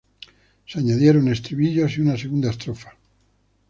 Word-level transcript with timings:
Se 0.65 0.79
añadieron 0.79 1.27
estribillos 1.27 1.95
y 1.95 2.01
una 2.01 2.17
segunda 2.17 2.49
estrofa. 2.49 2.97